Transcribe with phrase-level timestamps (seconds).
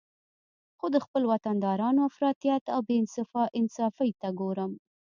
[0.77, 2.95] خو د خپل وطندارانو افراطیت او بې
[3.59, 4.71] انصافي ته ګورم